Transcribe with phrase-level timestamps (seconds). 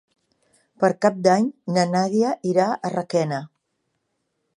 [0.83, 3.43] Per Cap d'Any na Nàdia irà a Requena.